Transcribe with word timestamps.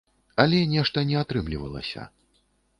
Але 0.43 0.61
нешта 0.71 1.05
не 1.11 1.19
атрымлівалася. 1.21 2.11